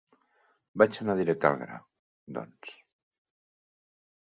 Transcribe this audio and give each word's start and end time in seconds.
Vaig 0.81 0.97
anar 1.03 1.15
directe 1.19 1.51
al 1.51 1.59
gra, 1.61 1.77
doncs. 2.39 2.75